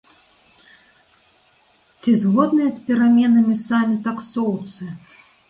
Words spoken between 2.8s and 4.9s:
пераменамі самі таксоўцы?